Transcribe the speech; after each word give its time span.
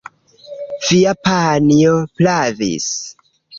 Via 0.85 1.13
panjo 1.29 1.93
pravis. 2.23 2.91